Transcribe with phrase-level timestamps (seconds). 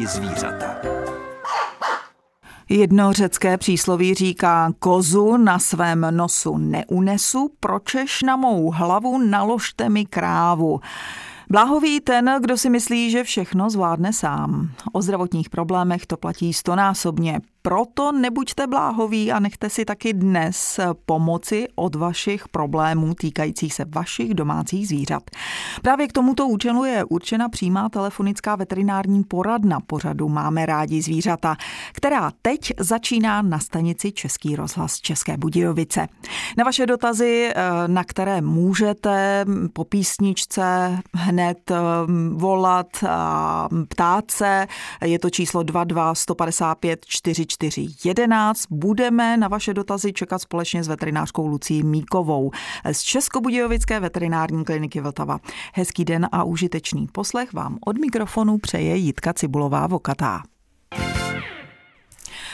[0.00, 0.76] rádi zvířata.
[2.68, 10.06] Jedno řecké přísloví říká, kozu na svém nosu neunesu, pročeš na mou hlavu naložte mi
[10.06, 10.80] krávu.
[11.50, 14.70] Bláhový ten, kdo si myslí, že všechno zvládne sám.
[14.92, 17.40] O zdravotních problémech to platí stonásobně.
[17.62, 24.34] Proto nebuďte bláhoví a nechte si taky dnes pomoci od vašich problémů týkajících se vašich
[24.34, 25.22] domácích zvířat.
[25.82, 31.56] Právě k tomuto účelu je určena přímá telefonická veterinární poradna pořadu Máme rádi zvířata,
[31.92, 36.08] která teď začíná na stanici Český rozhlas České Budějovice.
[36.58, 41.76] Na vaše dotazy, eh, na které můžete po písničce hned eh,
[42.34, 44.66] volat a ptát se,
[45.04, 48.66] je to číslo 22 155 4 411.
[48.70, 52.50] Budeme na vaše dotazy čekat společně s veterinářkou Lucí Míkovou
[52.92, 55.38] z Českobudějovické veterinární kliniky Vltava.
[55.74, 60.42] Hezký den a užitečný poslech vám od mikrofonu přeje Jitka Cibulová Vokatá.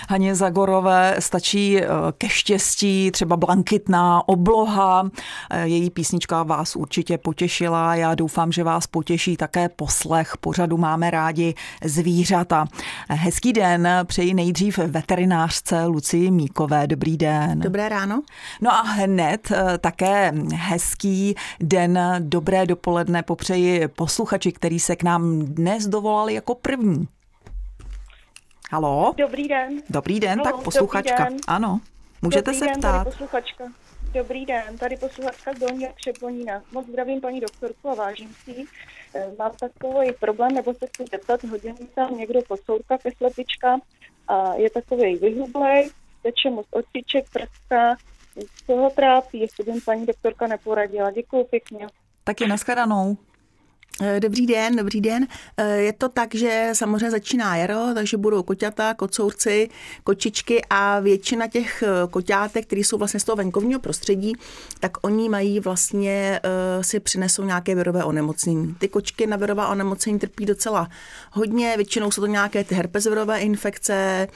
[0.09, 1.87] Haně Zagorové stačí eh,
[2.19, 5.11] ke štěstí, třeba blankitná obloha.
[5.51, 7.95] Eh, její písnička vás určitě potěšila.
[7.95, 10.37] Já doufám, že vás potěší také poslech.
[10.41, 11.55] Pořadu máme rádi
[11.85, 12.67] zvířata.
[13.09, 16.87] Hezký den, přeji nejdřív veterinářce Lucii Míkové.
[16.87, 17.61] Dobrý den.
[17.61, 18.23] Dobré ráno.
[18.61, 25.39] No a hned eh, také hezký den, dobré dopoledne popřeji posluchači, který se k nám
[25.39, 27.09] dnes dovolali jako první.
[28.71, 29.15] Halo?
[29.17, 29.83] Dobrý den.
[29.91, 31.25] Dobrý den, Halo, tak posluchačka.
[31.25, 31.37] Den.
[31.49, 31.81] Ano,
[32.23, 33.05] můžete dobrý se den, ptát.
[33.05, 33.65] Tady posluchačka.
[34.13, 36.63] Dobrý den, tady posluchačka z Dolního Křeponína.
[36.73, 38.65] Moc zdravím paní doktorku a vážím si.
[39.15, 43.79] Eh, mám takový problém, nebo se chci zeptat, hodně tam někdo podsourka ke slepička
[44.29, 45.91] a je takový vyhublej,
[46.23, 47.97] teče mu z očiček, prska,
[48.57, 51.11] z toho trápí, jestli by paní doktorka neporadila.
[51.11, 51.87] Děkuji pěkně.
[52.25, 53.17] Taky nashledanou.
[54.03, 55.27] Eh, dobrý den, dobrý den.
[55.57, 59.69] Eh, je to tak, že samozřejmě začíná jaro, takže budou koťata, kocourci,
[60.05, 64.33] kočičky a většina těch eh, koťátek, které jsou vlastně z toho venkovního prostředí,
[64.81, 66.41] tak oni mají vlastně,
[66.81, 68.75] si přinesou nějaké virové onemocnění.
[68.79, 70.89] Ty kočky na virová onemocnění trpí docela
[71.33, 74.29] hodně, většinou jsou to nějaké ty herpesvirové infekce,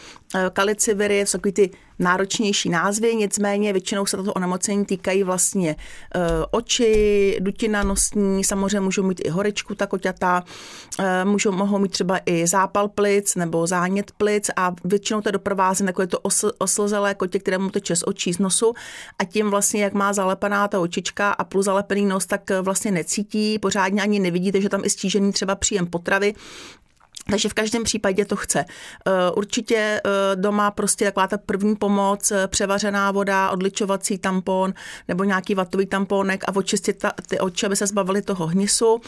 [0.53, 5.77] kaliciviry, jsou takový ty náročnější názvy, nicméně většinou se tato onemocnění týkají vlastně
[6.51, 10.45] oči, dutina nosní, samozřejmě můžou mít i horečku ta koťata,
[11.25, 15.87] můžou, mohou mít třeba i zápal plic nebo zánět plic a většinou to je doprovázen
[15.87, 18.75] jako je to osl, oslzelé kotě, kterému teče z očí, z nosu
[19.19, 23.59] a tím vlastně, jak má zalepená ta očička a plus zalepený nos, tak vlastně necítí,
[23.59, 26.35] pořádně ani nevidíte, že tam i stížený třeba příjem potravy,
[27.31, 28.65] takže v každém případě to chce.
[29.07, 34.75] Eh, určitě eh, doma prostě taková ta první pomoc, eh, převařená voda, odličovací tampon
[35.09, 39.01] nebo nějaký vatový tamponek a očistit ta, ty oči, aby se zbavili toho hnisu.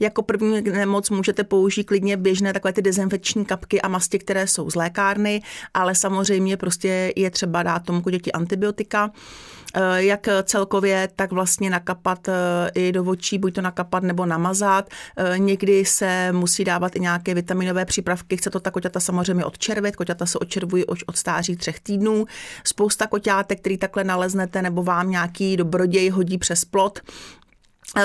[0.00, 4.70] Jako první nemoc můžete použít klidně běžné takové ty dezinfekční kapky a masti, které jsou
[4.70, 5.42] z lékárny,
[5.74, 9.10] ale samozřejmě prostě je třeba dát tomu děti antibiotika.
[9.76, 12.32] Eh, jak celkově, tak vlastně nakapat eh,
[12.74, 14.88] i do očí, buď to nakapat nebo namazat.
[15.16, 19.96] Eh, někdy se musí dávat i nějaké vitaminové přípravky, chce to ta koťata samozřejmě odčervit,
[19.96, 22.26] koťata se odčervují už od stáří třech týdnů.
[22.64, 27.00] Spousta koťátek, který takhle naleznete, nebo vám nějaký dobroděj hodí přes plot,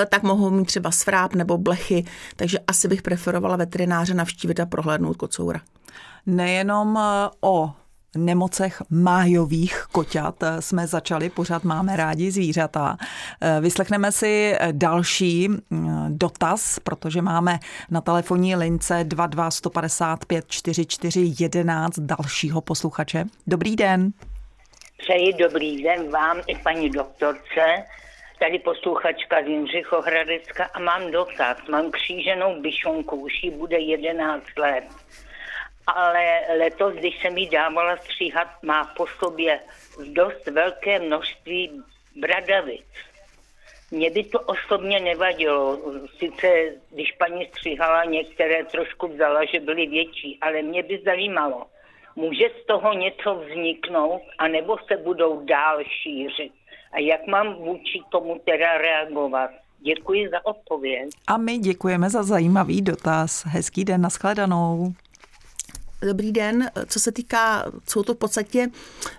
[0.08, 2.04] tak mohou mít třeba svráp nebo blechy,
[2.36, 5.60] takže asi bych preferovala veterináře navštívit a prohlédnout kocoura.
[6.26, 6.98] Nejenom
[7.40, 7.72] o
[8.16, 12.96] nemocech májových koťat jsme začali, pořád máme rádi zvířata.
[13.60, 17.58] Vyslechneme si další mm, dotaz, protože máme
[17.90, 23.24] na telefonní lince 22 155 44 11 dalšího posluchače.
[23.46, 24.10] Dobrý den.
[24.98, 27.84] Přeji dobrý den vám i paní doktorce.
[28.40, 31.56] Tady posluchačka z Jindřichohradecka a mám dotaz.
[31.70, 34.84] Mám kříženou byšonku, už jí bude 11 let
[35.86, 39.60] ale letos, když jsem jí dávala stříhat, má po sobě
[40.12, 41.82] dost velké množství
[42.16, 42.86] bradavic.
[43.90, 45.78] Mně by to osobně nevadilo.
[46.18, 46.48] Sice,
[46.90, 51.66] když paní stříhala, některé trošku vzala, že byly větší, ale mě by zajímalo,
[52.16, 56.52] může z toho něco vzniknout, anebo se budou dál šířit?
[56.92, 59.50] A jak mám vůči tomu teda reagovat?
[59.78, 61.10] Děkuji za odpověď.
[61.26, 63.44] A my děkujeme za zajímavý dotaz.
[63.46, 64.92] Hezký den, nashledanou.
[66.02, 66.70] Dobrý den.
[66.86, 68.68] Co se týká, jsou to v podstatě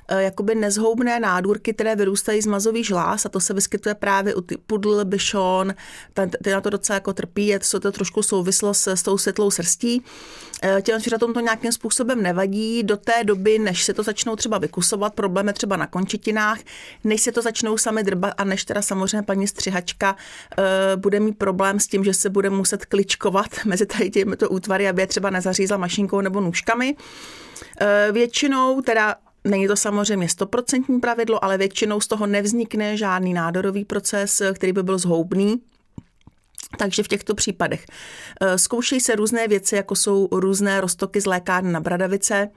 [0.07, 4.41] eh, jakoby nezhoubné nádůrky, které vyrůstají z mazových žláz a to se vyskytuje právě u
[4.67, 5.73] pudl, byšon,
[6.43, 10.03] ty na to docela jako trpí, je to, trošku souvislo s, s tou světlou srstí.
[10.63, 14.57] Eh, těm zvířatům to nějakým způsobem nevadí do té doby, než se to začnou třeba
[14.57, 16.59] vykusovat, problémy třeba na končetinách,
[17.03, 20.65] než se to začnou sami drbat a než teda samozřejmě paní střihačka uh,
[21.01, 25.01] bude mít problém s tím, že se bude muset kličkovat mezi tady těmito útvary, aby
[25.01, 26.95] je třeba nezařízla mašinkou nebo nůžkami.
[26.95, 33.85] Uh, většinou teda Není to samozřejmě stoprocentní pravidlo, ale většinou z toho nevznikne žádný nádorový
[33.85, 35.61] proces, který by byl zhoubný.
[36.77, 37.85] Takže v těchto případech
[38.41, 42.49] eh, zkoušejí se různé věci, jako jsou různé roztoky z lékárny na bradavice,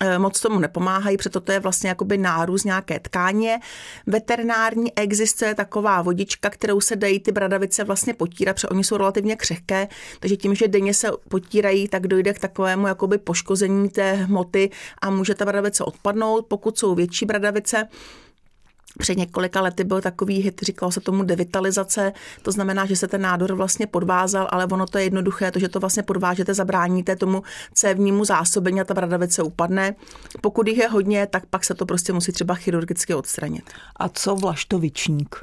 [0.00, 3.60] eh, moc tomu nepomáhají, proto to je vlastně jakoby nárůst nějaké tkáně.
[4.06, 9.36] Veterinární existuje taková vodička, kterou se dají ty bradavice vlastně potírat, protože oni jsou relativně
[9.36, 9.88] křehké,
[10.20, 14.70] takže tím, že denně se potírají, tak dojde k takovému jakoby poškození té hmoty
[15.02, 16.46] a může ta bradavice odpadnout.
[16.46, 17.88] Pokud jsou větší bradavice,
[18.98, 22.12] před několika lety byl takový hit, říkalo se tomu devitalizace,
[22.42, 25.68] to znamená, že se ten nádor vlastně podvázal, ale ono to je jednoduché, to, že
[25.68, 27.42] to vlastně podvážete, zabráníte tomu
[27.74, 29.94] cévnímu zásobení a ta bradavice upadne.
[30.40, 33.64] Pokud jich je hodně, tak pak se to prostě musí třeba chirurgicky odstranit.
[33.96, 35.36] A co vlaštovičník?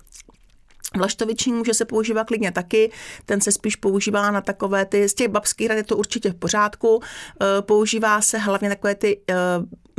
[0.98, 2.92] Vlaštovičník může se používat klidně taky,
[3.26, 6.36] ten se spíš používá na takové ty, z těch babských rad je to určitě v
[6.36, 9.36] pořádku, e, používá se hlavně takové ty e,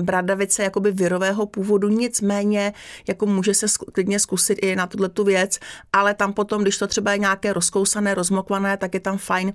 [0.02, 2.72] bradavice jakoby virového původu, nicméně
[3.08, 5.58] jako může se klidně zkusit i na tuhle tu věc,
[5.92, 9.52] ale tam potom, když to třeba je nějaké rozkousané, rozmokvané, tak je tam fajn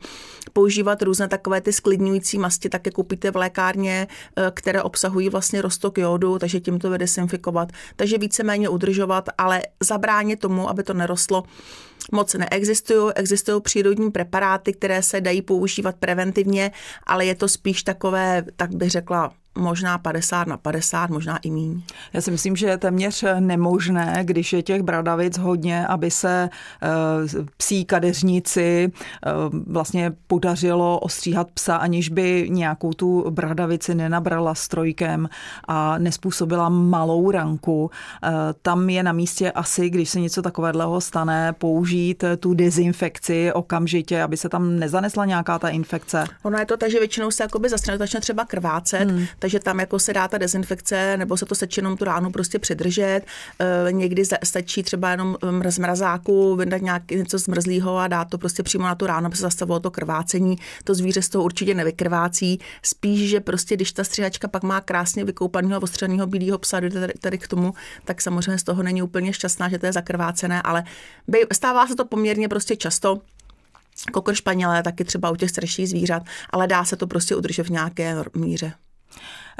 [0.53, 5.97] používat různé takové ty sklidňující masti, také koupíte v lékárně, e, které obsahují vlastně roztok
[5.97, 7.71] jodu, takže tím to vydesinfikovat.
[7.95, 11.30] Takže víceméně udržovat, ale zabránit tomu, aby to nerostlo
[12.11, 13.13] moc neexistují.
[13.15, 16.71] Existují přírodní preparáty, které se dají používat preventivně,
[17.03, 21.81] ale je to spíš takové, tak bych řekla, možná 50 na 50, možná i míň.
[22.13, 26.49] Já si myslím, že je téměř nemožné, když je těch bradavic hodně, aby se
[27.37, 35.29] uh, psí kadeřníci uh, vlastně podařilo ostříhat psa, aniž by nějakou tu bradavici nenabrala strojkem
[35.67, 37.83] a nespůsobila malou ranku.
[37.83, 38.29] Uh,
[38.61, 44.37] tam je na místě asi, když se něco takového stane, použít tu dezinfekci okamžitě, aby
[44.37, 46.25] se tam nezanesla nějaká ta infekce.
[46.43, 49.79] Ono je to tak, že většinou se jakoby zastane, začne třeba krvácet, hmm takže tam
[49.79, 53.21] jako se dá ta dezinfekce nebo se to stačí jenom tu ránu prostě přidržet.
[53.59, 55.37] E, někdy stačí třeba jenom
[55.69, 59.35] z mrazáku vydat nějaký něco zmrzlého a dát to prostě přímo na tu ránu, aby
[59.35, 60.57] se zastavilo to krvácení.
[60.83, 62.59] To zvíře z toho určitě nevykrvácí.
[62.83, 67.13] Spíš, že prostě když ta stříhačka pak má krásně vykoupaného a ostřeného bílého psa tady,
[67.19, 67.73] tady k tomu,
[68.05, 70.83] tak samozřejmě z toho není úplně šťastná, že to je zakrvácené, ale
[71.53, 73.21] stává se to poměrně prostě často
[74.13, 77.69] kokr španělé, taky třeba u těch starších zvířat, ale dá se to prostě udržet v
[77.69, 78.73] nějaké míře.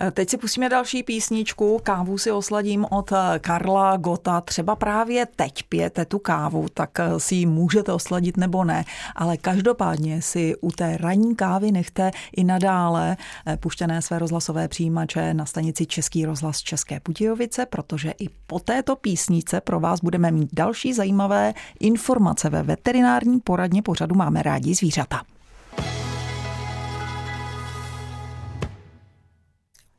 [0.08, 1.80] Eh, teď si pustíme další písničku.
[1.84, 4.42] Kávu si osladím od eh, Karla Gota.
[4.42, 8.86] Třeba právě teď pijete tu kávu, tak eh, si ji můžete osladit nebo ne.
[9.16, 13.18] Ale každopádně si u té ranní kávy nechte i nadále
[13.60, 19.62] puštěné své rozhlasové přijímače na stanici Český rozhlas České Budějovice, protože i po této písnice
[19.62, 25.22] pro vás budeme mít další zajímavé informace ve veterinární poradně pořadu Máme rádi zvířata.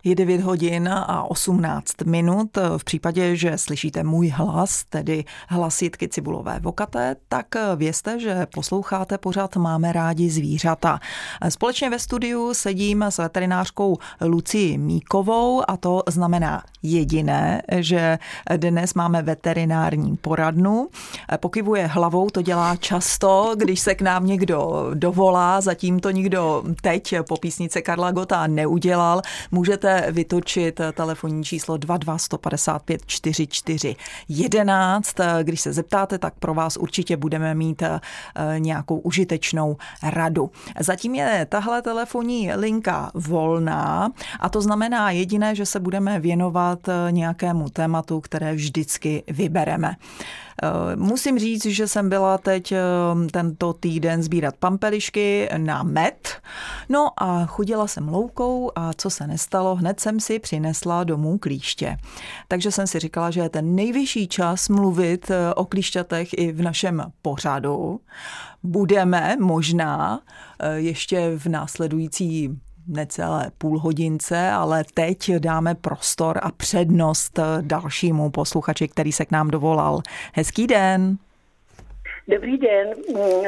[0.04, 2.58] Je 9 hodin a 18 minut.
[2.76, 9.18] V případě, že slyšíte můj hlas, tedy hlas Jitky Cibulové Vokaté, tak vězte, že posloucháte
[9.18, 11.00] pořád Máme rádi zvířata.
[11.49, 18.18] Společně ve studiu sedím s veterinářkou Lucí Míkovou a to znamená jediné, že
[18.56, 20.88] dnes máme veterinární poradnu.
[21.40, 27.14] Pokyvuje hlavou, to dělá často, když se k nám někdo dovolá, zatím to nikdo teď
[27.28, 29.23] po písnice Karla Gota neudělal.
[29.50, 33.96] Můžete vytočit telefonní číslo 22 155 44
[34.28, 35.16] 11.
[35.42, 38.00] Když se zeptáte, tak pro vás určitě budeme mít eh,
[38.58, 40.50] nějakou užitečnou radu.
[40.80, 47.12] Zatím je tahle telefonní linka volná a to znamená jediné, že se budeme věnovat eh,
[47.12, 49.96] nějakému tématu, které vždycky vybereme.
[50.62, 52.78] Eh, musím říct, že jsem byla teď eh,
[53.31, 56.28] tento týden sbírat pampelišky na med.
[56.88, 61.97] No a chodila jsem loukou a co se nestalo, hned jsem si přinesla domů klíště.
[62.49, 66.62] Takže jsem si říkala, že je ten nejvyšší čas mluvit eh, o klíšťatech i v
[66.62, 68.00] našem pořadu.
[68.62, 70.21] Budeme možná
[70.76, 79.12] ještě v následující necelé půl hodince, ale teď dáme prostor a přednost dalšímu posluchači, který
[79.12, 80.00] se k nám dovolal.
[80.34, 81.16] Hezký den.
[82.28, 82.88] Dobrý den,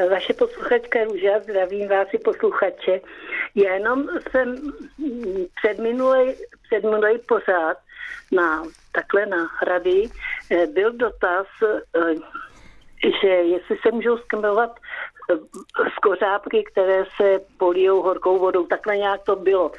[0.09, 3.01] vaše posluchačka Růža, zdravím vás i posluchače.
[3.55, 4.55] Jenom jsem
[5.55, 7.77] před minulý, před minulý pořád
[8.31, 10.09] na, takhle na hrady
[10.51, 12.15] eh, byl dotaz, eh,
[13.21, 14.79] že jestli se můžou skemovat
[15.97, 18.65] skořápky, které se polijou horkou vodou.
[18.65, 19.71] Takhle nějak to bylo.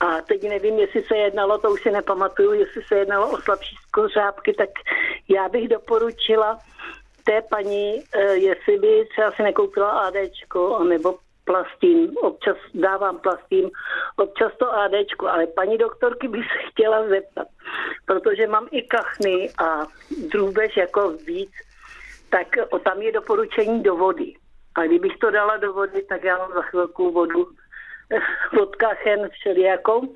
[0.00, 3.76] A teď nevím, jestli se jednalo, to už si nepamatuju, jestli se jednalo o slabší
[3.88, 4.68] skořápky, tak
[5.28, 6.58] já bych doporučila
[7.24, 13.70] té paní, eh, jestli by třeba si nekoupila ADčko, nebo plastín, občas dávám plastín,
[14.16, 17.48] občas to ADčko, ale paní doktorky by se chtěla zeptat,
[18.06, 19.86] protože mám i kachny a
[20.28, 21.50] drůbež jako víc,
[22.30, 22.46] tak
[22.84, 24.34] tam je doporučení do vody.
[24.74, 27.48] A kdybych to dala do vody, tak já mám za chvilku vodu
[28.62, 30.14] od kachen všelijakou.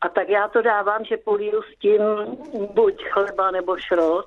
[0.00, 2.02] A tak já to dávám, že poliju s tím
[2.74, 4.26] buď chleba nebo šrot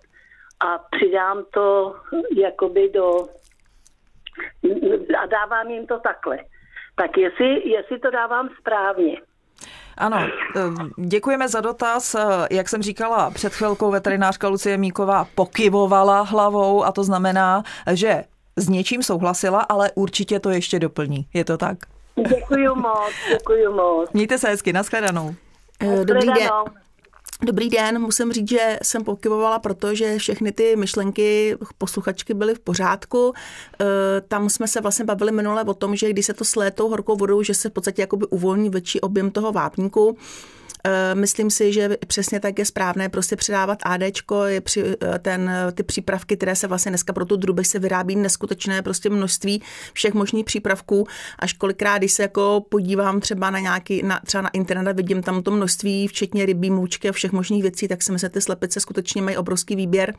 [0.60, 1.96] a přidám to
[2.38, 3.28] jakoby do
[5.22, 6.38] a dávám jim to takhle.
[6.96, 9.22] Tak jestli, jestli to dávám správně.
[9.98, 10.18] Ano,
[10.56, 10.62] eh,
[10.98, 12.16] děkujeme za dotaz.
[12.16, 18.24] Eh, jak jsem říkala, před chvilkou veterinářka Lucie Míková pokyvovala hlavou a to znamená, že
[18.58, 21.28] s něčím souhlasila, ale určitě to ještě doplní.
[21.34, 21.78] Je to tak?
[22.16, 24.10] Děkuji moc, děkuji moc.
[24.14, 25.36] Mějte se hezky, nashledanou.
[25.80, 26.50] Eh, dobrý den.
[27.42, 33.34] Dobrý den, musím říct, že jsem pokyvovala, protože všechny ty myšlenky posluchačky byly v pořádku.
[33.82, 37.16] E, tam jsme se vlastně bavili minule o tom, že když se to slétou horkou
[37.16, 40.18] vodou, že se v podstatě jakoby uvolní větší objem toho vápníku.
[40.84, 44.02] Eh, myslím si, že přesně tak je správné prostě přidávat AD,
[44.46, 48.16] je při, eh, ten, ty přípravky, které se vlastně dneska pro tu drubež se vyrábí
[48.16, 49.62] neskutečné prostě množství
[49.94, 51.08] všech možných přípravků.
[51.40, 55.24] Až kolikrát, když se jako podívám třeba na nějaký, na, třeba na internet a vidím
[55.24, 58.42] tam to množství, včetně rybí, moučky a všech možných věcí, tak si myslím, že ty
[58.42, 60.14] slepice skutečně mají obrovský výběr,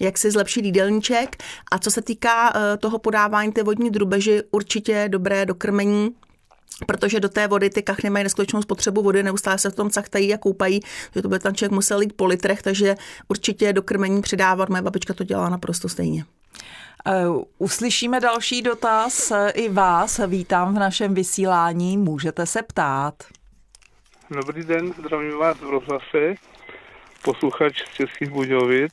[0.00, 1.36] jak si zlepšit jídelníček.
[1.70, 6.10] A co se týká eh, toho podávání té vodní drubeži, určitě dobré dokrmení,
[6.86, 10.34] protože do té vody ty kachny mají neskutečnou spotřebu vody, neustále se v tom cachtají
[10.34, 10.80] a koupají,
[11.14, 12.94] že to by tam člověk musel jít po litrech, takže
[13.28, 14.68] určitě do krmení přidávat.
[14.68, 16.24] Moje babička to dělá naprosto stejně.
[17.26, 20.20] Uh, uslyšíme další dotaz i vás.
[20.26, 21.96] Vítám v našem vysílání.
[21.96, 23.14] Můžete se ptát.
[24.30, 26.34] Dobrý den, zdravím vás v rozhlase.
[27.22, 28.92] Posluchač z Českých Budějovic.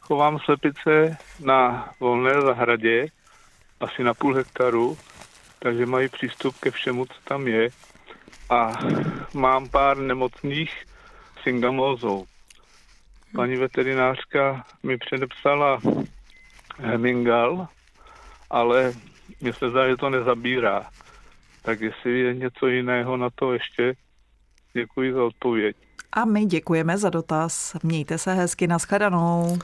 [0.00, 3.06] Chovám slepice na volné zahradě,
[3.80, 4.98] asi na půl hektaru
[5.62, 7.68] takže mají přístup ke všemu, co tam je.
[8.50, 8.78] A
[9.34, 10.84] mám pár nemocných
[11.42, 12.26] syngamózou.
[13.34, 15.80] Paní veterinářka mi předepsala
[16.78, 17.68] Hemingal,
[18.50, 18.92] ale
[19.40, 20.90] mě se zdá, že to nezabírá.
[21.62, 23.94] Tak jestli je něco jiného na to ještě,
[24.72, 25.76] děkuji za odpověď.
[26.12, 27.76] A my děkujeme za dotaz.
[27.82, 29.58] Mějte se hezky, naschledanou.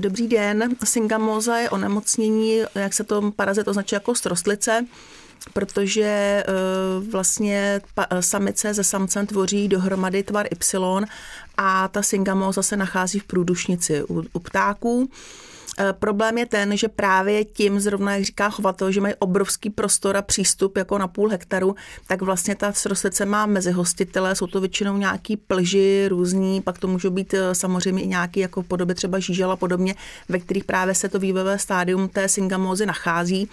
[0.00, 0.76] Dobrý den.
[0.84, 4.86] Syngamoza je onemocnění, jak se to parazit označuje jako strostlice
[5.52, 6.44] protože eh,
[7.10, 7.80] vlastně
[8.20, 11.06] samice se samcem tvoří dohromady tvar Y
[11.56, 15.08] a ta syngamóza se nachází v průdušnici u, u ptáků.
[15.78, 20.16] Eh, problém je ten, že právě tím zrovna, jak říká chovatel, že mají obrovský prostor
[20.16, 21.74] a přístup jako na půl hektaru,
[22.06, 26.88] tak vlastně ta srostlice má mezi hostitele, jsou to většinou nějaký plži různý, pak to
[26.88, 29.94] můžou být eh, samozřejmě i nějaký jako podoby třeba žížela podobně,
[30.28, 33.48] ve kterých právě se to vývojové stádium té syngamózy nachází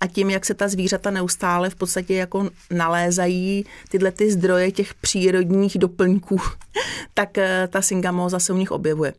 [0.00, 4.94] a tím, jak se ta zvířata neustále v podstatě jako nalézají tyhle ty zdroje těch
[4.94, 6.40] přírodních doplňků,
[7.14, 9.12] tak eh, ta syngamóza se u nich objevuje.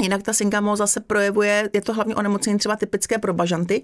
[0.00, 3.82] Jinak ta syngamóza se projevuje, je to hlavně onemocnění třeba typické pro bažanty,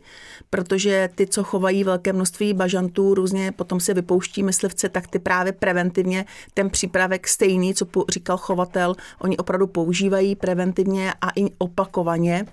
[0.50, 5.52] protože ty, co chovají velké množství bažantů, různě potom se vypouští myslivce, tak ty právě
[5.52, 12.47] preventivně ten přípravek stejný, co říkal chovatel, oni opravdu používají preventivně a i opakovaně.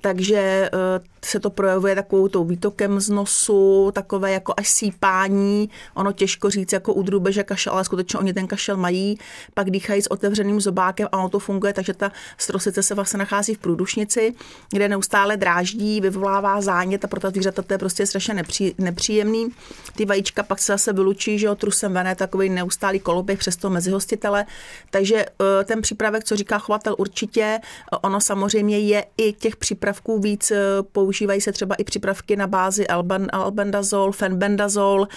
[0.00, 6.12] Takže eh, se to projevuje takovou tou výtokem z nosu, takové jako až sípání, ono
[6.12, 9.18] těžko říct jako u drůbeže kašel, ale skutečně oni ten kašel mají,
[9.54, 13.54] pak dýchají s otevřeným zobákem a ono to funguje, takže ta strosice se vlastně nachází
[13.54, 14.34] v průdušnici,
[14.70, 19.48] kde neustále dráždí, vyvolává zánět a pro ta zvířata to je prostě strašně nepří, nepříjemný.
[19.96, 23.70] Ty vajíčka pak se zase vylučí, že jo, trusem vené, takový neustálý koloběh přes to
[23.70, 24.46] mezihostitele,
[24.90, 27.60] takže eh, ten přípravek, co říká chovatel, určitě,
[28.02, 30.58] ono samozřejmě je i těch přípravků víc, eh,
[30.92, 32.86] používají se třeba i přípravky na bázi
[33.32, 35.08] albendazol, fenbendazol,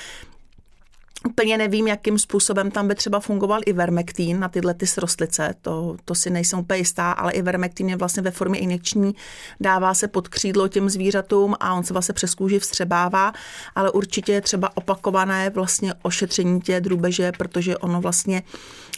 [1.25, 5.98] Úplně nevím, jakým způsobem tam by třeba fungoval i vermektín na tyhle ty srostlice, to,
[6.06, 9.16] to si nejsem úplně jistá, ale i vermektín je vlastně ve formě injekční,
[9.60, 13.34] dává se pod křídlo těm zvířatům a on se vlastně přes kůži vstřebává,
[13.75, 18.44] ale určitě je třeba opakované vlastně ošetření tě drůbeže, protože ono vlastně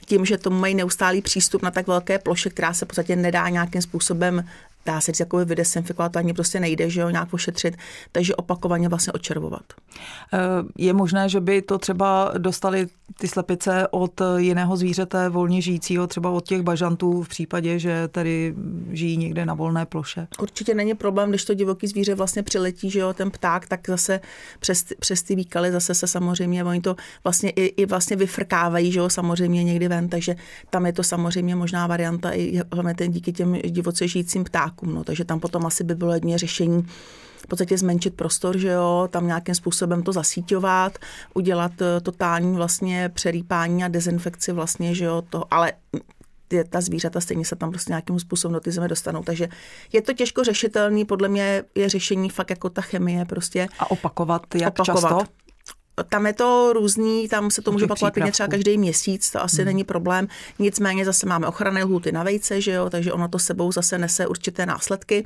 [0.06, 3.50] tím, že tomu mají neustálý přístup na tak velké ploše, která se v podstatě nedá
[3.50, 4.46] nějakým způsobem
[4.86, 7.78] dá se říct, jako vydesinfikovat, to ani prostě nejde, že jo, nějak ošetřit,
[8.12, 9.64] takže opakovaně vlastně očervovat.
[10.34, 10.38] Eh,
[10.78, 12.88] je možné, že by to třeba dostali
[13.20, 18.56] ty slepice od jiného zvířete volně žijícího, třeba od těch bažantů v případě, že tady
[18.92, 20.28] žijí někde na volné ploše?
[20.42, 24.20] Určitě není problém, když to divoký zvíře vlastně přiletí, že jo, ten pták, tak zase
[24.60, 29.00] přes, přes ty výkaly zase se samozřejmě, oni to vlastně i, i vlastně vyfrkávají, že
[29.00, 30.36] jo, samozřejmě někdy ven, takže
[30.70, 35.04] tam je to samozřejmě možná varianta i hlavně ten díky těm divoce žijícím ptákům, no,
[35.04, 36.88] takže tam potom asi by bylo jedně řešení
[37.44, 40.98] v podstatě zmenšit prostor, že jo, tam nějakým způsobem to zasíťovat,
[41.34, 45.74] udělat eh, totální vlastně přerýpání a dezinfekci vlastně, že jo, to, ale
[46.48, 49.24] ty, ta zvířata stejně se tam prostě nějakým způsobem do ty zeme dostanou.
[49.24, 49.50] Takže
[49.94, 53.68] je to těžko řešitelný, podle mě je řešení fakt jako ta chemie prostě.
[53.80, 55.20] A opakovat jak opakovat.
[55.20, 55.43] často?
[56.10, 59.66] Tam je to různý, tam se to může opakovat třeba každý měsíc, to asi hmm.
[59.66, 60.28] není problém.
[60.60, 64.28] Nicméně zase máme ochranné lhuty na vejce, že jo, takže ono to sebou zase nese
[64.28, 65.26] určité následky.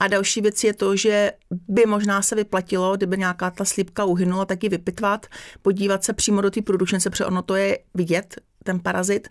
[0.00, 1.32] A další věc je to, že
[1.68, 5.26] by možná se vyplatilo, kdyby nějaká ta slípka uhynula, tak ji vypitvat,
[5.62, 8.36] podívat se přímo do té produkčnice, protože ono to je vidět,
[8.66, 9.28] ten parazit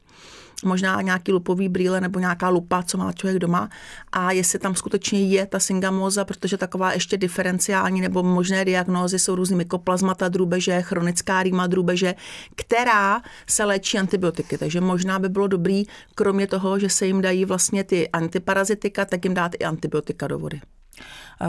[0.63, 3.69] možná nějaký lupový brýle nebo nějaká lupa, co má člověk doma
[4.11, 9.35] a jestli tam skutečně je ta syngamóza, protože taková ještě diferenciální nebo možné diagnózy jsou
[9.35, 12.15] různý mykoplazmata drůbeže, chronická rýma drůbeže,
[12.55, 14.57] která se léčí antibiotiky.
[14.57, 15.83] Takže možná by bylo dobrý,
[16.15, 20.39] kromě toho, že se jim dají vlastně ty antiparazitika, tak jim dát i antibiotika do
[20.39, 20.61] vody.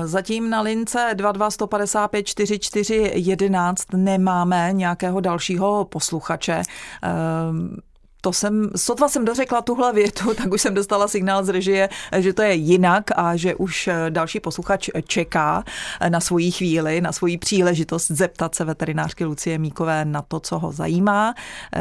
[0.05, 6.62] Zatím na lince 22 155 44 11 nemáme nějakého dalšího posluchače.
[7.02, 7.76] Ehm,
[8.21, 11.88] to jsem, sotva jsem dořekla tuhle větu, tak už jsem dostala signál z režie,
[12.19, 15.64] že to je jinak a že už další posluchač čeká
[16.09, 20.73] na svoji chvíli, na svoji příležitost zeptat se veterinářky Lucie Míkové na to, co ho
[20.73, 21.35] zajímá.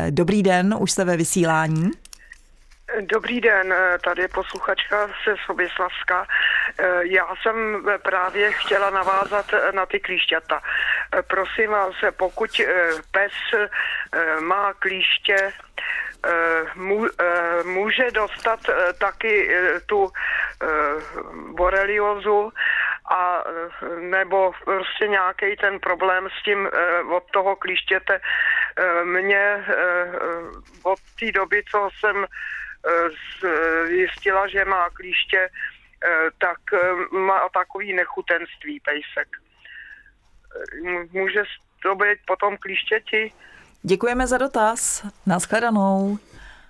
[0.10, 1.92] Dobrý den, už jste ve vysílání.
[3.02, 6.28] Dobrý den, tady je posluchačka ze Soběslavska.
[7.02, 10.62] Já jsem právě chtěla navázat na ty klíšťata.
[11.28, 12.62] Prosím vás, pokud
[13.12, 13.34] pes
[14.40, 15.54] má klíště,
[16.26, 16.66] Eh,
[17.20, 19.50] eh, může dostat eh, taky
[19.86, 20.12] tu
[21.52, 22.52] boreliozu
[23.12, 23.44] a
[24.00, 26.70] nebo prostě nějaký ten problém s tím
[27.12, 28.20] od toho klíštěte.
[29.04, 29.66] Mě
[30.84, 32.26] od té doby, co jsem
[33.88, 35.50] zjistila, že má klíště,
[36.38, 36.60] tak
[37.12, 39.28] má takový nechutenství pejsek.
[41.12, 41.44] Může
[41.84, 43.32] to být potom klíštěti?
[43.84, 45.06] Děkujeme za dotaz.
[45.26, 46.20] Naschledanou.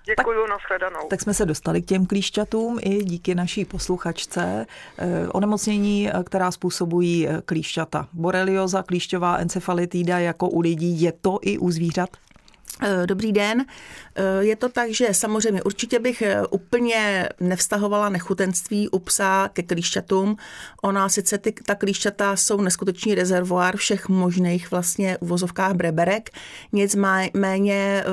[0.06, 1.08] Děkuji, tak, nashledanou.
[1.08, 4.66] Tak jsme se dostali k těm klíšťatům i díky naší posluchačce.
[4.98, 8.08] Eh, onemocnění, eh, která způsobují eh, klíšťata.
[8.12, 12.10] Borelioza, klíšťová encefalitída jako u lidí, je to i u zvířat?
[12.82, 13.64] Eh, dobrý den.
[14.14, 19.62] Eh, je to tak, že samozřejmě určitě bych eh, úplně nevztahovala nechutenství u psa ke
[19.62, 20.36] klíšťatům.
[20.82, 26.30] Ona sice ty, ta klíšťata jsou neskutečný rezervoár všech možných vlastně uvozovkách breberek,
[26.72, 28.04] nicméně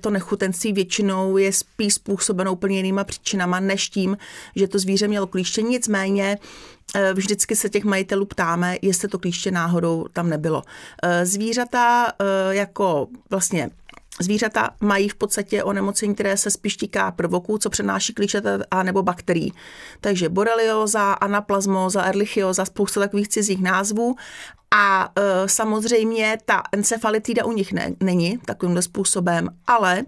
[0.00, 4.16] to nechutenství většinou je spíš způsobeno úplně jinýma příčinama, než tím,
[4.56, 5.62] že to zvíře mělo klíště.
[5.62, 6.38] Nicméně
[7.14, 10.62] Vždycky se těch majitelů ptáme, jestli to klíště náhodou tam nebylo.
[11.22, 12.12] Zvířata
[12.50, 13.70] jako vlastně
[14.20, 19.02] Zvířata mají v podstatě onemocnění, které se spíš týká prvoků, co přenáší klíčata a nebo
[19.02, 19.52] bakterií.
[20.00, 24.16] Takže borelioza, anaplazmóza, erlichioza, spousta takových cizích názvů
[24.76, 30.04] a e, samozřejmě ta encefalitida u nich ne, není takovýmhle způsobem, ale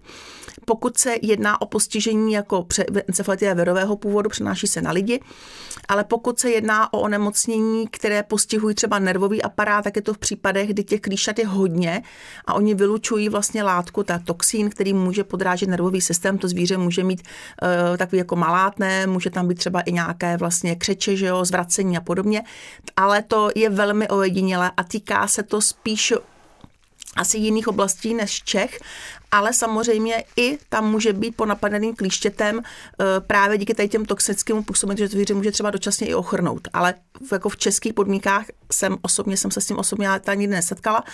[0.64, 2.66] pokud se jedná o postižení jako
[3.08, 5.20] encefalitida verového původu, přenáší se na lidi,
[5.88, 10.18] ale pokud se jedná o onemocnění, které postihují třeba nervový aparát, tak je to v
[10.18, 12.02] případech, kdy těch klíšat je hodně
[12.46, 16.38] a oni vylučují vlastně látku, ta toxín, který může podrážet nervový systém.
[16.38, 17.22] To zvíře může mít
[17.62, 21.96] uh, takový jako malátné, může tam být třeba i nějaké vlastně křeče, že jo, zvracení
[21.96, 22.42] a podobně,
[22.96, 26.12] ale to je velmi ojedinělé a týká se to spíš
[27.16, 28.80] asi jiných oblastí než Čech
[29.30, 34.98] ale samozřejmě i tam může být po napadeným klíštětem eh, právě díky těm toxickým působení,
[34.98, 36.68] že zvíře může třeba dočasně i ochrnout.
[36.72, 36.94] Ale
[37.32, 41.04] jako v českých podmínkách jsem osobně jsem se s tím osobně ani nikdy nesetkala,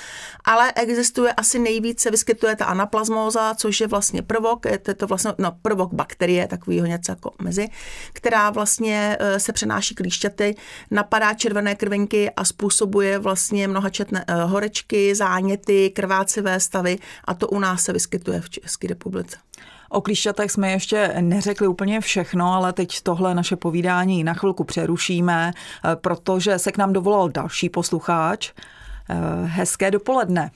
[0.44, 5.32] ale existuje asi nejvíce, vyskytuje ta anaplazmóza, což je vlastně prvok, je to, to vlastně
[5.38, 7.68] no, prvok bakterie, takovýho něco jako mezi,
[8.12, 10.56] která vlastně eh, se přenáší klíšťaty,
[10.90, 17.58] napadá červené krvinky a způsobuje vlastně mnohačetné eh, horečky, záněty, krvácivé stavy a to u
[17.58, 18.03] nás se vyskytuje
[18.40, 19.36] v České republice.
[19.88, 25.50] O klíšťatech jsme ještě neřekli úplně všechno, ale teď tohle naše povídání na chvilku přerušíme,
[25.52, 28.52] eh, protože se k nám dovolal další poslucháč.
[29.10, 29.14] Eh,
[29.44, 30.50] hezké dopoledne.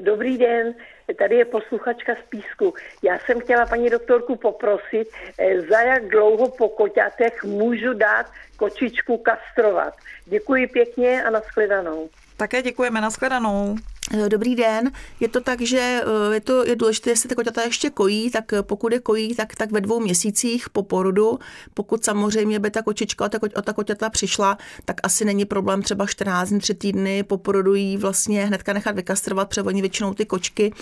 [0.00, 0.74] Dobrý den,
[1.18, 2.74] tady je posluchačka z Písku.
[3.02, 9.18] Já jsem chtěla paní doktorku poprosit, eh, za jak dlouho po koťatech můžu dát kočičku
[9.18, 9.94] kastrovat.
[10.26, 12.08] Děkuji pěkně a nashledanou.
[12.36, 13.76] Také děkujeme, nashledanou.
[14.10, 14.90] Eh, dobrý den.
[15.20, 18.52] Je to tak, že eh, je, to, je důležité, jestli ty koťata ještě kojí, tak
[18.52, 21.38] eh, pokud je kojí, tak, tak ve dvou měsících po porodu,
[21.74, 25.82] pokud samozřejmě by ta kočička o ta, o ta koťata přišla, tak asi není problém
[25.82, 30.14] třeba 14 dní, 3 týdny po porodu jí vlastně hnedka nechat vykastrovat, protože oni většinou
[30.14, 30.72] ty kočky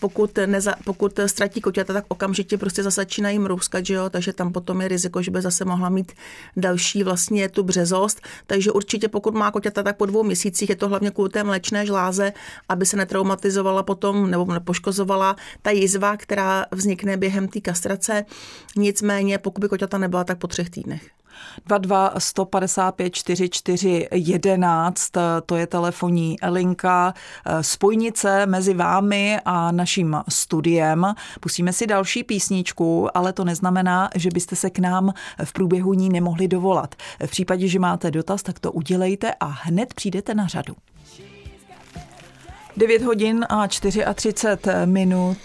[0.00, 4.10] pokud, neza, pokud ztratí koťata, tak okamžitě prostě zase začínají mrouskat, že jo?
[4.10, 6.12] takže tam potom je riziko, že by zase mohla mít
[6.56, 8.20] další vlastně tu březost.
[8.46, 11.86] Takže určitě pokud má koťata, tak po dvou měsících je to hlavně kvůli té mléčné
[11.86, 12.32] žláze,
[12.68, 18.24] aby se netraumatizovala potom nebo nepoškozovala ta jizva, která vznikne během té kastrace.
[18.76, 21.10] Nicméně, pokud by koťata nebyla, tak po třech týdnech.
[21.66, 25.12] 22 155 44 11,
[25.46, 27.14] to je telefonní linka,
[27.60, 31.14] spojnice mezi vámi a naším studiem.
[31.40, 35.12] Pustíme si další písničku, ale to neznamená, že byste se k nám
[35.44, 36.94] v průběhu ní nemohli dovolat.
[37.26, 40.74] V případě, že máte dotaz, tak to udělejte a hned přijdete na řadu.
[42.78, 43.68] 9 hodin a
[44.14, 45.38] 34 minut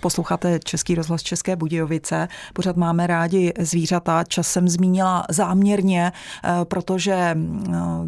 [0.00, 2.28] posloucháte Český rozhlas České Budějovice.
[2.52, 4.24] Pořád máme rádi zvířata.
[4.24, 6.12] Čas jsem zmínila záměrně,
[6.44, 7.36] eh, protože eh,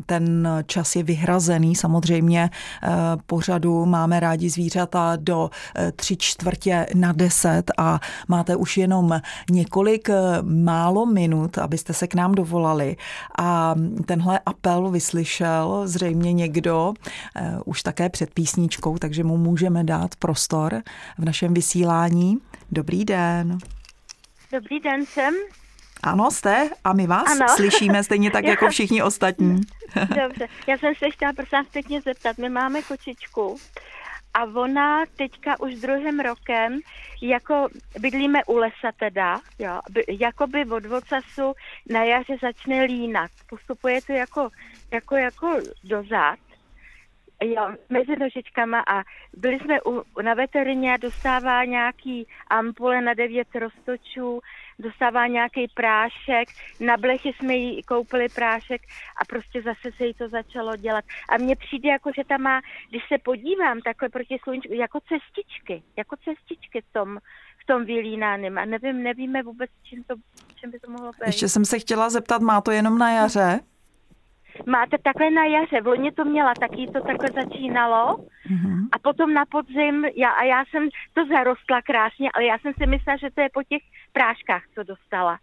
[0.07, 1.77] ten čas je vyhrazený.
[1.77, 2.51] Samozřejmě
[2.83, 2.89] eh,
[3.27, 5.51] pořadu máme rádi zvířata do
[5.97, 10.09] tři čtvrtě na deset a máte už jenom několik
[10.43, 12.97] málo minut, abyste se k nám dovolali.
[13.39, 13.75] A
[14.07, 16.95] tenhle apel vyslyšel zřejmě někdo
[17.65, 20.83] už tak také před písničkou, takže mu můžeme dát prostor
[21.19, 22.39] v našem vysílání.
[22.73, 23.59] Dobrý den.
[24.53, 25.35] Dobrý den, jsem.
[26.03, 27.47] Ano, jste a my vás ano.
[27.57, 29.61] slyšíme stejně tak jako všichni ostatní.
[29.95, 32.39] Dobře, já jsem se chtěla prosím pěkně zeptat.
[32.39, 33.57] My máme kočičku
[34.35, 36.81] a ona teďka už druhým rokem,
[37.23, 41.53] jako bydlíme u lesa teda, jo, jako by od ocasu
[41.91, 43.31] na jaře začne línat.
[43.51, 44.49] Postupuje to jako,
[44.93, 46.39] jako, jako dozad
[47.43, 49.03] Jo, mezi nožičkama a
[49.37, 54.41] byli jsme u, na veterině a dostává nějaký ampule na devět roztočů,
[54.79, 56.49] dostává nějaký prášek,
[56.81, 58.83] na blechy jsme jí koupili prášek
[59.21, 61.05] a prostě zase se jí to začalo dělat.
[61.29, 65.83] A mně přijde jako, že tam má, když se podívám takhle proti sluníčku, jako cestičky,
[65.97, 67.19] jako cestičky v tom,
[67.63, 70.15] v tom vylínáném a nevím, nevíme vůbec, čím, to,
[70.55, 71.27] čím by to mohlo být.
[71.27, 73.61] Ještě jsem se chtěla zeptat, má to jenom na jaře?
[74.67, 75.81] Máte takhle na jaře.
[75.81, 78.17] V loni to měla, taky to takhle začínalo.
[78.17, 78.89] Mm-hmm.
[78.93, 82.87] A potom na podzim, já, a já jsem to zarostla krásně, ale já jsem si
[82.87, 83.83] myslela, že to je po těch
[84.13, 85.39] práškách, co dostala.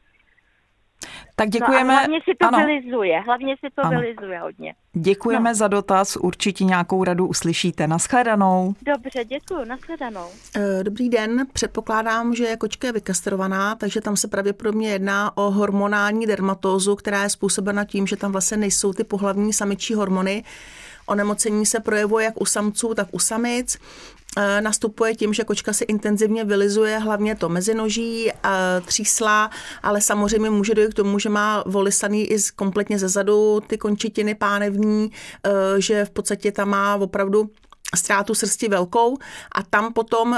[1.36, 1.93] Tak děkujeme.
[1.93, 2.58] No hlavně si to ano.
[2.65, 3.99] vylizuje, hlavně si to ano.
[3.99, 4.73] vylizuje hodně.
[4.93, 5.55] Děkujeme no.
[5.55, 7.88] za dotaz, určitě nějakou radu uslyšíte.
[7.88, 8.73] Naschledanou.
[8.81, 10.27] Dobře, děkuji, naschledanou.
[10.55, 16.25] Eh, dobrý den, předpokládám, že kočka je vykastrovaná, takže tam se pravděpodobně jedná o hormonální
[16.25, 20.43] dermatózu, která je způsobena tím, že tam vlastně nejsou ty pohlavní samičí hormony.
[21.07, 23.77] Onemocnění se projevuje jak u samců, tak u samic.
[24.37, 28.31] Eh, nastupuje tím, že kočka si intenzivně vylizuje hlavně to mezinoží,
[28.85, 29.49] třísla,
[29.83, 34.35] ale samozřejmě může dojít k tomu, že má volisaný i kompletně ze zadu ty končitiny
[34.35, 35.11] pánevní,
[35.45, 37.49] eh, že v podstatě tam má opravdu
[37.95, 39.17] ztrátu srsti velkou
[39.51, 40.37] a tam potom uh,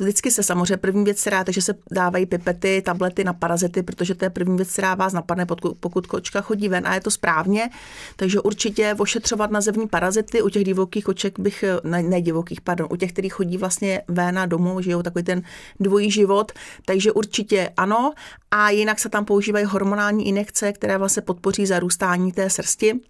[0.00, 4.24] vždycky se samozřejmě první věc která, takže se dávají pipety, tablety na parazity, protože to
[4.24, 7.70] je první věc, která vás napadne, pokud, pokud kočka chodí ven a je to správně.
[8.16, 10.42] Takže určitě ošetřovat nazevní parazity.
[10.42, 14.02] U těch divokých koček bych, eh, ne, ne divokých, pardon, u těch, kterých chodí vlastně
[14.08, 15.42] ven a domů, žijou takový ten
[15.80, 16.52] dvojí život,
[16.84, 18.12] takže určitě ano.
[18.50, 23.00] A jinak se tam používají hormonální injekce, které vlastně podpoří zarůstání té srsti.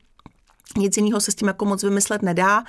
[0.78, 2.64] Nic jiného se s tím jako moc vymyslet nedá.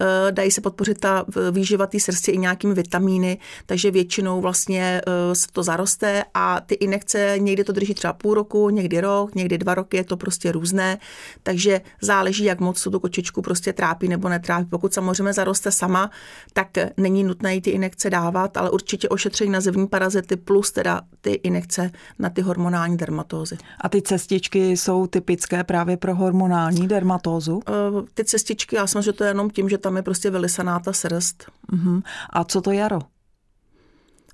[0.00, 5.34] Eh, dají se podpořit ta výživa té srsti i nějakými vitamíny, takže většinou vlastně eh,
[5.34, 9.58] se to zaroste a ty injekce někdy to drží třeba půl roku, někdy rok, někdy
[9.58, 10.98] dva roky, je to prostě různé,
[11.42, 14.66] takže záleží, jak moc tu kočičku prostě trápí nebo netrápí.
[14.70, 16.10] Pokud samozřejmě zaroste sama,
[16.52, 21.30] tak není nutné ty injekce dávat, ale určitě ošetření na zevní parazity plus teda ty
[21.30, 23.58] injekce na ty hormonální dermatózy.
[23.80, 27.39] A ty cestičky jsou typické právě pro hormonální dermatózu?
[27.40, 27.62] Mrazu?
[27.90, 30.80] Uh, ty cestičky, já jsem, že to je jenom tím, že tam je prostě vylisaná
[30.80, 31.44] ta srst.
[31.72, 32.02] Uh-huh.
[32.30, 32.98] A co to jaro?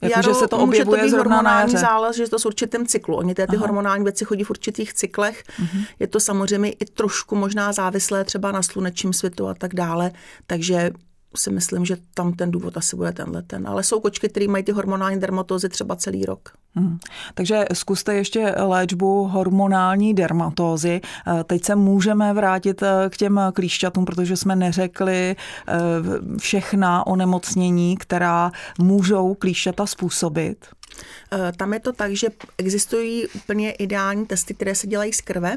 [0.03, 2.87] Jako, jaro, že se to objevuje může to být hormonální zálež, že to s určitým
[2.87, 3.17] cyklu.
[3.17, 5.45] Oni ty, ty hormonální věci chodí v určitých cyklech.
[5.61, 5.87] Uh-huh.
[5.99, 10.13] Je to samozřejmě i trošku možná závislé třeba na slunečním světu a tak dále.
[10.47, 10.91] Takže
[11.35, 13.69] si myslím, že tam ten důvod asi bude tenhle ten.
[13.69, 16.53] Ale jsou kočky, které mají ty hormonální dermatózy třeba celý rok.
[16.75, 16.99] Hmm.
[17.35, 21.01] Takže zkuste ještě léčbu hormonální dermatózy.
[21.27, 25.37] Eh, teď se můžeme vrátit eh, k těm klíšťatům, protože jsme neřekli
[25.69, 25.75] eh,
[26.39, 30.67] všechna onemocnění, která můžou klíšťata způsobit.
[31.57, 35.57] Tam je to tak, že existují úplně ideální testy, které se dělají z krve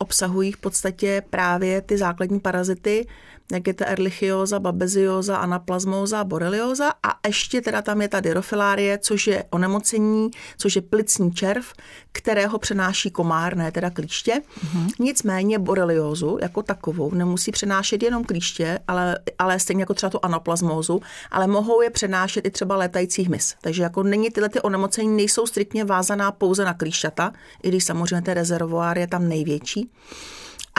[0.00, 3.06] obsahují v podstatě právě ty základní parazity,
[3.50, 9.44] jak je erlichioza, babezioza, anaplasmóza, borelioza a ještě teda tam je ta dyrofilárie, což je
[9.50, 11.72] onemocnění, což je plicní červ,
[12.12, 14.32] kterého přenáší komár, ne teda klíště.
[14.34, 14.88] Mm-hmm.
[14.98, 21.00] Nicméně boreliózu jako takovou nemusí přenášet jenom klíště, ale, ale stejně jako třeba tu anaplasmózu,
[21.30, 23.54] ale mohou je přenášet i třeba létající hmyz.
[23.60, 27.32] Takže jako není tyhle ty onemocnění nejsou striktně vázaná pouze na klíšťata,
[27.62, 29.90] i když samozřejmě ten rezervoár je tam největší.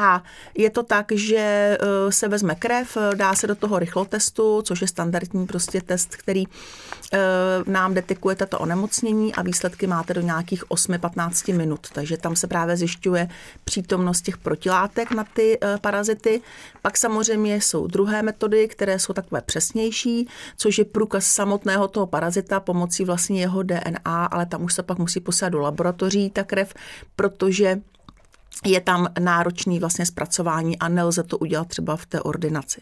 [0.01, 0.23] A
[0.57, 1.77] je to tak, že eh,
[2.11, 6.43] se vezme krev, dá se do toho rychlotestu, což je standardní prostě test, který
[7.13, 7.19] eh,
[7.65, 11.87] nám detekuje tato onemocnění a výsledky máte do nějakých 8-15 minut.
[11.93, 13.29] Takže tam se právě zjišťuje
[13.63, 16.41] přítomnost těch protilátek na ty eh, parazity.
[16.81, 22.59] Pak samozřejmě jsou druhé metody, které jsou takové přesnější, což je průkaz samotného toho parazita
[22.59, 26.73] pomocí vlastně jeho DNA, ale tam už se pak musí poslat do laboratoří ta krev,
[27.15, 27.81] protože
[28.65, 32.81] je tam náročný vlastně zpracování a nelze to udělat třeba v té ordinaci.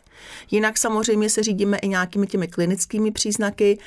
[0.51, 3.77] Jinak samozřejmě se řídíme i nějakými těmi klinickými příznaky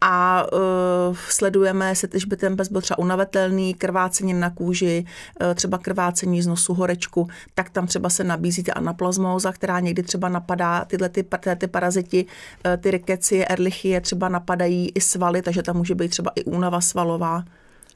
[0.00, 5.04] a uh, sledujeme, se, když by ten pes byl třeba unavatelný, krvácení na kůži,
[5.40, 10.02] uh, třeba krvácení z nosu, horečku, tak tam třeba se nabízí ta anaplazmóza, která někdy
[10.02, 15.42] třeba napadá tyhle ty, tyhle ty paraziti, uh, ty rikecie, erlichie třeba napadají i svaly,
[15.42, 17.44] takže tam může být třeba i únava svalová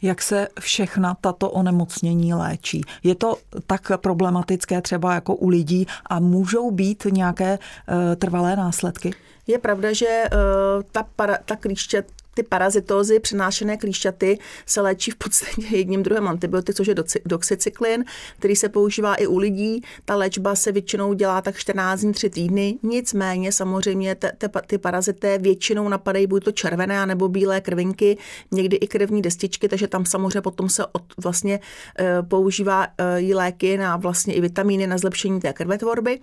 [0.03, 2.81] jak se všechna tato onemocnění léčí.
[3.03, 3.37] Je to
[3.67, 9.15] tak problematické třeba jako u lidí a můžou být nějaké uh, trvalé následky?
[9.47, 15.16] Je pravda, že uh, ta, para, ta klíště, ty parazitózy přenášené klíšťaty se léčí v
[15.16, 16.95] podstatě jedním druhem antibiotik, což je
[17.27, 18.05] doxycyklin,
[18.38, 19.83] který se používá i u lidí.
[20.05, 22.79] Ta léčba se většinou dělá tak 14 dní, 3 týdny.
[22.83, 28.18] Nicméně samozřejmě te, te, ty parazité většinou napadají buď to červené nebo bílé krvinky,
[28.51, 31.61] někdy i krevní destičky, takže tam samozřejmě potom se od, vlastně
[31.99, 36.21] e, používá e, léky na vlastně i vitamíny na zlepšení té krvetvorby.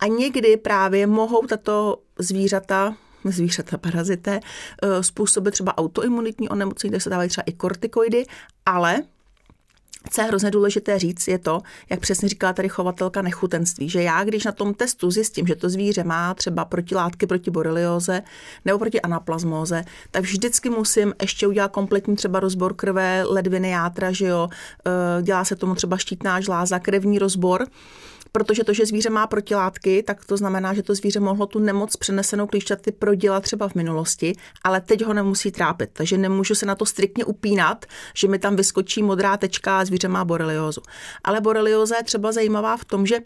[0.00, 4.40] A někdy právě mohou tato zvířata zvířata parazité,
[4.82, 8.24] eh, způsobit třeba autoimunitní onemocnění, tak se dávají třeba i kortikoidy,
[8.66, 9.02] ale
[10.10, 14.24] co je hrozně důležité říct, je to, jak přesně říkala tady chovatelka nechutenství, že já,
[14.24, 18.22] když na tom testu zjistím, že to zvíře má třeba protilátky proti borelioze
[18.64, 24.26] nebo proti anaplazmóze, tak vždycky musím ještě udělat kompletní třeba rozbor krve, ledviny, játra, že
[24.26, 24.48] jo,
[24.86, 27.66] eh, dělá se tomu třeba štítná žláza, krevní rozbor,
[28.32, 31.96] protože to, že zvíře má protilátky, tak to znamená, že to zvíře mohlo tu nemoc
[31.96, 34.32] přenesenou klíšťaty prodělat třeba v minulosti,
[34.64, 35.90] ale teď ho nemusí trápit.
[35.92, 40.08] Takže nemůžu se na to striktně upínat, že mi tam vyskočí modrá tečka a zvíře
[40.08, 40.80] má boreliozu.
[41.24, 43.18] Ale borelioza je třeba zajímavá v tom, že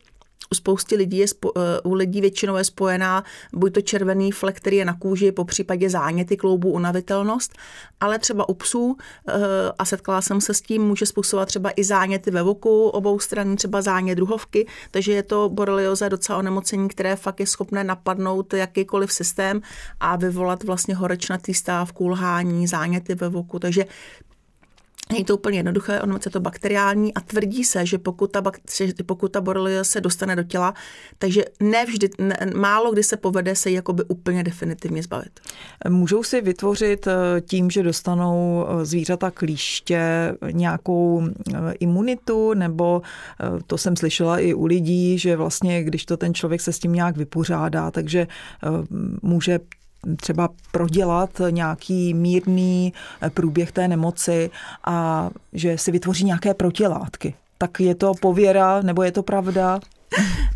[0.51, 4.57] u spousty lidí je, spo, eh, u lidí většinou je spojená buď to červený flek,
[4.57, 7.53] který je na kůži, po případě záněty kloubů, unavitelnost,
[8.01, 8.97] ale třeba u psů,
[9.29, 9.33] eh,
[9.79, 13.57] a setkala jsem se s tím, může způsobovat třeba i záněty ve voku obou stran,
[13.57, 19.13] třeba zánět druhovky, takže je to borelioza docela onemocnění, které fakt je schopné napadnout jakýkoliv
[19.13, 19.61] systém
[20.01, 23.85] a vyvolat vlastně horečnatý stav, kulhání, záněty ve voku, takže
[25.15, 28.43] Není to úplně jednoduché, ono je to bakteriální a tvrdí se, že pokud ta,
[29.07, 30.75] pokud ta borrelia se dostane do těla,
[31.19, 35.41] takže nevždy, ne, málo kdy se povede se ji jakoby úplně definitivně zbavit.
[35.89, 43.03] Můžou si vytvořit eh, tím, že dostanou eh, zvířata klíště nějakou eh, imunitu, nebo
[43.67, 46.93] to jsem slyšela i u lidí, že vlastně, když to ten člověk se s tím
[46.93, 48.27] nějak vypořádá, takže
[49.23, 49.61] může
[50.17, 54.51] třeba prodělat nějaký mírný eh, průběh té nemoci
[54.85, 57.35] a že si vytvoří nějaké protilátky.
[57.59, 59.81] Tak je to pověra nebo je to pravda?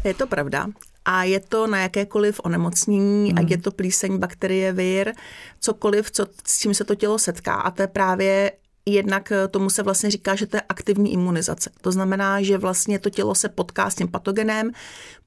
[0.05, 0.67] Je to pravda
[1.09, 3.39] a je to na jakékoliv onemocnění, hmm.
[3.39, 5.13] ať je to plíseň, bakterie, vir,
[5.61, 7.55] cokoliv, co, s čím se to tělo setká.
[7.55, 8.53] A to je právě
[8.87, 11.71] jednak eh, tomu se vlastně říká, že to je aktivní imunizace.
[11.81, 14.71] To znamená, že vlastně to tělo se potká s tím patogenem,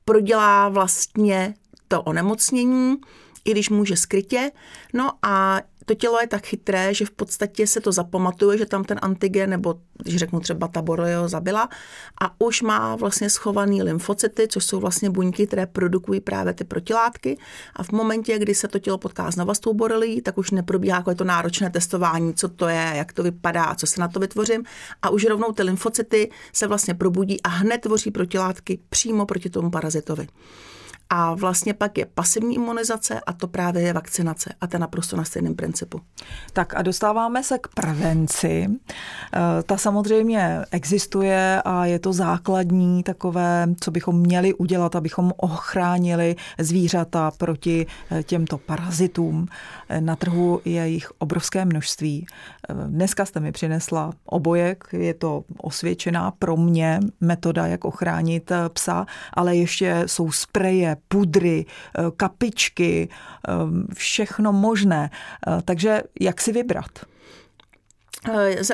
[0.05, 1.53] prodělá vlastně
[1.87, 2.95] to onemocnění,
[3.45, 4.51] i když může skrytě.
[4.93, 8.83] No a to tělo je tak chytré, že v podstatě se to zapamatuje, že tam
[8.83, 11.69] ten antigen, nebo když řeknu třeba ta borelio zabila,
[12.21, 17.37] a už má vlastně schovaný lymfocyty, což jsou vlastně buňky, které produkují právě ty protilátky.
[17.75, 20.97] A v momentě, kdy se to tělo potká znova s tou borelií, tak už neprobíhá
[20.97, 24.19] jako je to náročné testování, co to je, jak to vypadá, co se na to
[24.19, 24.63] vytvořím.
[25.01, 29.71] A už rovnou ty lymfocyty se vlastně probudí a hned tvoří protilátky přímo proti tomu
[29.71, 30.27] parazitovi.
[31.13, 35.23] A vlastně pak je pasivní imunizace a to právě je vakcinace a to naprosto na
[35.23, 36.01] stejném principu.
[36.53, 38.67] Tak a dostáváme se k prevenci.
[39.33, 46.35] Eh, ta samozřejmě existuje a je to základní takové, co bychom měli udělat, abychom ochránili
[46.59, 49.47] zvířata proti eh, těmto parazitům.
[49.89, 52.25] Eh, na trhu je jich obrovské množství.
[52.87, 59.55] Dneska jste mi přinesla obojek, je to osvědčená pro mě metoda, jak ochránit psa, ale
[59.55, 61.65] ještě jsou spreje pudry,
[62.17, 63.09] kapičky,
[63.93, 65.09] všechno možné.
[65.65, 66.89] Takže jak si vybrat?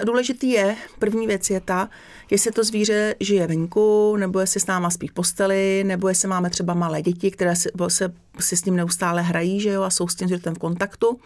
[0.06, 1.90] Důležitý je, první věc je ta,
[2.32, 6.50] jestli to zvíře žije venku, nebo jestli s náma spí v posteli, nebo jestli máme
[6.50, 10.08] třeba malé děti, které si, se, si s ním neustále hrají že jo, a jsou
[10.08, 11.20] s tím zvířetem v kontaktu.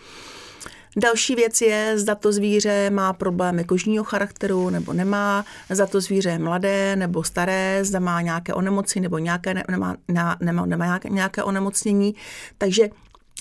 [0.98, 6.30] Další věc je, zda to zvíře má problémy kožního charakteru nebo nemá, zda to zvíře
[6.30, 9.98] je mladé nebo staré, zda má nějaké onemocnění nebo nějaké, nemá,
[10.40, 12.16] nemá, nemá nějaké onemocnění.
[12.58, 12.90] Takže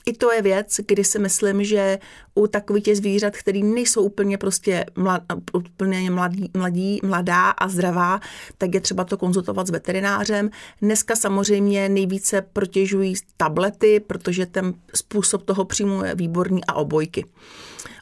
[0.06, 1.98] i to je věc, kdy si myslím, že
[2.34, 8.20] u takových těch zvířat, který nejsou úplně prostě mlad, úplně mladí, mladí, mladá a zdravá,
[8.58, 10.50] tak je třeba to konzultovat s veterinářem.
[10.82, 17.24] Dneska samozřejmě nejvíce protěžují tablety, protože ten způsob toho příjmu je výborný a obojky.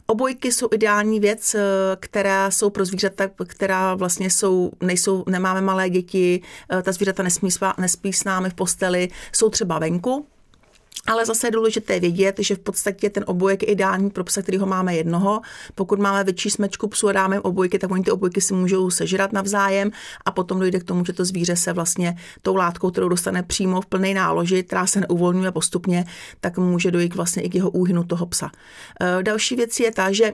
[0.06, 1.56] Obojky jsou ideální věc,
[2.00, 6.42] která jsou pro zvířata, která vlastně jsou, nejsou, nemáme malé děti,
[6.82, 10.26] ta zvířata nesmí, nespí s námi v posteli, jsou třeba venku,
[11.06, 14.58] ale zase je důležité vědět, že v podstatě ten obojek je ideální pro psa, který
[14.58, 15.40] ho máme jednoho.
[15.74, 19.32] Pokud máme větší smečku psu a dáme obojky, tak oni ty obojky si můžou sežrat
[19.32, 19.90] navzájem
[20.24, 23.80] a potom dojde k tomu, že to zvíře se vlastně tou látkou, kterou dostane přímo
[23.80, 26.04] v plné náloži, která se neuvolňuje postupně,
[26.40, 28.50] tak může dojít vlastně i k jeho úhynu toho psa.
[29.00, 30.32] E, další věc je ta, že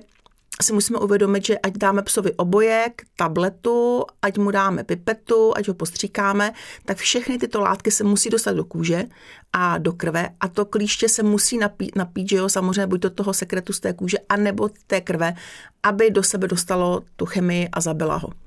[0.62, 5.74] si musíme uvědomit, že ať dáme psovi obojek, tabletu, ať mu dáme pipetu, ať ho
[5.74, 6.52] postříkáme,
[6.84, 9.04] tak všechny tyto látky se musí dostat do kůže
[9.52, 13.10] a do krve a to klíště se musí napít, napít že jo, samozřejmě buď do
[13.10, 15.34] toho sekretu z té kůže, anebo té krve,
[15.82, 18.43] aby do sebe dostalo tu chemii a zabila ho.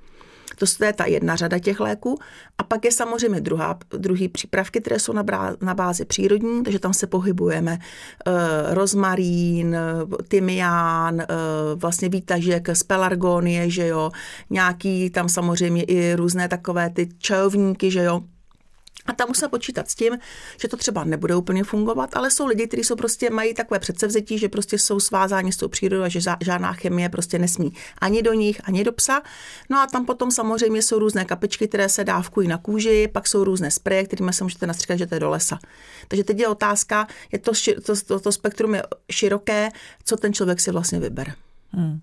[0.60, 2.20] To je ta jedna řada těch léků.
[2.58, 6.80] A pak je samozřejmě druhá, druhý přípravky, které jsou na, brá, na bázi přírodní, takže
[6.80, 7.80] tam se pohybujeme e,
[8.74, 9.78] rozmarín,
[10.28, 11.26] tymián, e,
[11.76, 14.12] vlastně výtažek z pelargonie, že jo,
[14.50, 18.22] nějaký tam samozřejmě i různé takové ty čajovníky, že jo,
[19.08, 20.17] a tam musíme počítat s tím,
[20.62, 24.38] že to třeba nebude úplně fungovat, ale jsou lidi, kteří jsou prostě mají takové předsevzetí,
[24.38, 28.34] že prostě jsou svázáni s tou přírodou a že žádná chemie prostě nesmí ani do
[28.34, 29.22] nich, ani do psa.
[29.70, 33.43] No a tam potom samozřejmě jsou různé kapičky, které se dávkují na kůži, pak jsou
[33.43, 35.60] různé spreje, kterými se můžete nastříkat, že to je do lesa.
[36.08, 37.52] Takže teď je otázka, je to,
[37.86, 39.70] to, to, to spektrum je široké,
[40.06, 41.34] co ten člověk si vlastně vybere.
[41.72, 42.00] Hmm.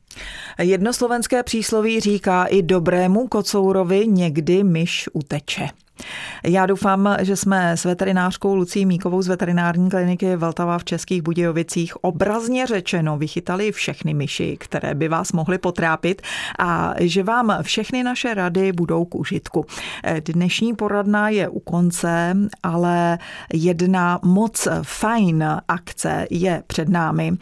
[0.59, 5.69] Jedno slovenské přísloví říká i dobrému kocourovi někdy myš uteče.
[6.47, 12.05] Já doufám, že jsme s veterinářkou Lucí Míkovou z veterinární kliniky Vltava v Českých Budějovicích
[12.05, 16.23] obrazně řečeno vychytali všechny myši, které by vás mohly potrápit
[16.59, 19.67] a že vám všechny naše rady budou k užitku.
[20.25, 23.19] Dnešní poradna je u konce, ale
[23.53, 27.33] jedna moc fajn akce je před námi.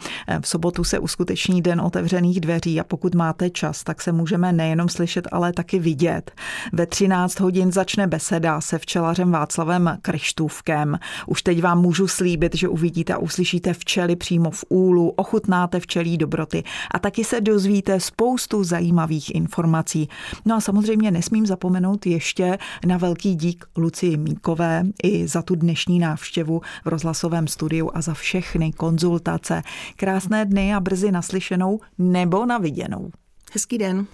[0.41, 4.89] V sobotu se uskuteční den otevřených dveří a pokud máte čas, tak se můžeme nejenom
[4.89, 6.31] slyšet, ale taky vidět.
[6.73, 10.99] Ve 13 hodin začne beseda Dá se včelařem Václavem Kryštůvkem.
[11.27, 16.17] Už teď vám můžu slíbit, že uvidíte a uslyšíte včely přímo v úlu, ochutnáte včelí
[16.17, 20.09] dobroty a taky se dozvíte spoustu zajímavých informací.
[20.45, 25.99] No a samozřejmě nesmím zapomenout ještě na velký dík Lucii Míkové i za tu dnešní
[25.99, 29.61] návštěvu v rozhlasovém studiu a za všechny konzultace.
[29.95, 33.11] Krásné dny a brzy naslyšenou nebo na viděnou.
[33.53, 34.05] Hezký den.